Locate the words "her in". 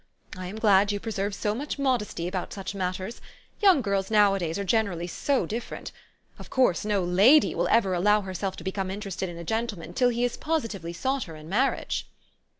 11.25-11.47